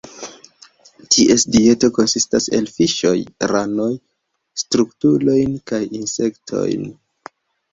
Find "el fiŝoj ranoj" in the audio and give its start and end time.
2.59-3.91